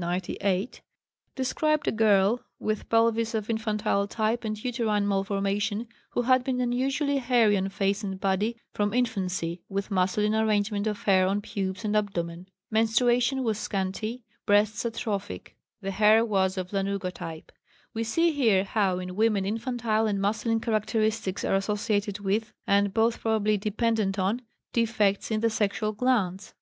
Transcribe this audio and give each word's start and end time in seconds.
111, 0.00 0.38
1898) 0.40 0.82
described 1.36 1.86
a 1.86 1.92
girl 1.92 2.40
with 2.58 2.88
pelvis 2.88 3.34
of 3.34 3.50
infantile 3.50 4.08
type 4.08 4.44
and 4.44 4.64
uterine 4.64 5.06
malformation 5.06 5.86
who 6.12 6.22
had 6.22 6.42
been 6.42 6.58
unusually 6.58 7.18
hairy 7.18 7.54
on 7.54 7.68
face 7.68 8.02
and 8.02 8.18
body 8.18 8.56
from 8.72 8.94
infancy, 8.94 9.60
with 9.68 9.90
masculine 9.90 10.34
arrangement 10.34 10.86
of 10.86 11.02
hair 11.02 11.26
on 11.26 11.42
pubes 11.42 11.84
and 11.84 11.94
abdomen; 11.94 12.48
menstruation 12.70 13.44
was 13.44 13.58
scanty, 13.58 14.24
breasts 14.46 14.86
atrophic; 14.86 15.54
the 15.82 15.90
hair 15.90 16.24
was 16.24 16.56
of 16.56 16.70
lanugo 16.72 17.12
type; 17.12 17.52
we 17.92 18.02
see 18.02 18.32
here 18.32 18.64
how 18.64 18.98
in 18.98 19.14
women 19.14 19.44
infantile 19.44 20.06
and 20.06 20.18
masculine 20.18 20.60
characteristics 20.60 21.44
are 21.44 21.56
associated 21.56 22.20
with, 22.20 22.54
and 22.66 22.94
both 22.94 23.20
probably 23.20 23.58
dependent 23.58 24.18
on, 24.18 24.40
defects 24.72 25.30
in 25.30 25.40
the 25.40 25.50
sexual 25.50 25.92
glands. 25.92 26.54